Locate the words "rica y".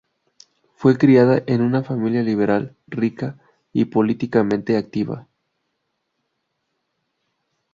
2.87-3.85